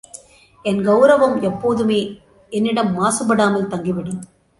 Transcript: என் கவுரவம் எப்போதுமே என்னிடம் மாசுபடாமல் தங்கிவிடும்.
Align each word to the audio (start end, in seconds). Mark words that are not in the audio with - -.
என் 0.65 0.79
கவுரவம் 0.87 1.35
எப்போதுமே 1.41 1.99
என்னிடம் 2.51 2.91
மாசுபடாமல் 2.99 3.69
தங்கிவிடும். 3.73 4.21